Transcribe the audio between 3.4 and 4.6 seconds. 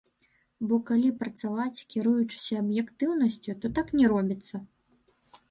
то так не робіцца.